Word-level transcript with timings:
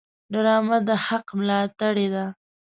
ډرامه 0.33 0.77
د 0.87 0.89
حق 1.05 1.27
ملاتړې 1.39 2.07
ده 2.13 2.25